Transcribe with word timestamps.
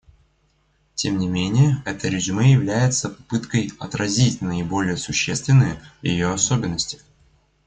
Тем 0.95 1.19
не 1.19 1.27
менее 1.27 1.83
это 1.85 2.07
резюме 2.09 2.53
является 2.53 3.07
попыткой 3.07 3.71
отразить 3.77 4.41
наиболее 4.41 4.97
существенные 4.97 5.79
ее 6.01 6.33
особенности. 6.33 6.99